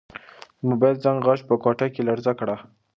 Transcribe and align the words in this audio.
د 0.59 0.61
موبایل 0.69 0.95
د 0.97 1.01
زنګ 1.03 1.19
غږ 1.27 1.39
په 1.49 1.55
کوټه 1.63 1.87
کې 1.93 2.01
لړزه 2.09 2.33
کړه. 2.39 2.55